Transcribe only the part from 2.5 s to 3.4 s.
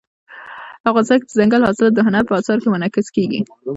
کې منعکس کېږي.